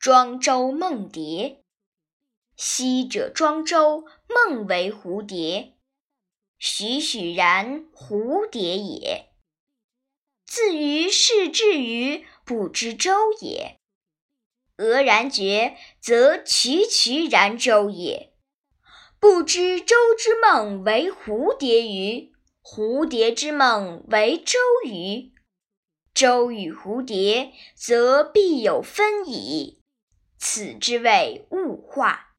[0.00, 1.62] 庄周梦蝶。
[2.56, 5.74] 昔者庄周梦为蝴蝶，
[6.58, 9.28] 栩栩然蝴蝶也。
[10.46, 13.78] 自于是至于不知周也。
[14.78, 18.32] 俄然觉，则瞿瞿然周也。
[19.18, 22.32] 不知周之梦为蝴蝶于？
[22.62, 25.34] 蝴蝶之梦为周于？
[26.14, 29.79] 周与蝴蝶，则必有分矣。
[30.40, 32.29] 此之谓物化。